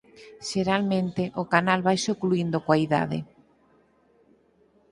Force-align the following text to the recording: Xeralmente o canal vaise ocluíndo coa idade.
Xeralmente 0.49 1.23
o 1.41 1.43
canal 1.53 1.79
vaise 1.87 2.09
ocluíndo 2.15 2.57
coa 2.65 2.81
idade. 2.85 3.19